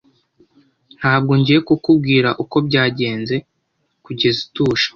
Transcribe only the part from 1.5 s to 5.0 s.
kukubwira uko byagenze kugeza utuje.